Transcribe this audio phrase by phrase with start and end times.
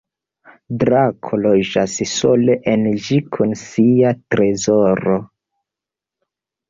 [0.83, 5.19] Drako loĝas sole en ĝi kun sia trezoro.